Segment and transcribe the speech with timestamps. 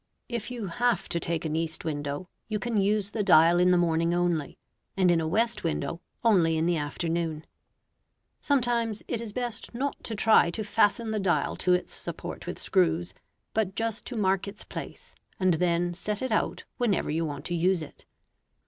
[0.27, 3.77] If you have to take an east window, you can use the dial in the
[3.77, 4.57] morning only,
[4.97, 7.45] and in a west window only in the afternoon.
[8.41, 12.57] Sometimes it is best not to try to fasten the dial to its support with
[12.57, 13.13] screws,
[13.53, 17.53] but just to mark its place, and then set it out whenever you want to
[17.53, 18.05] use it.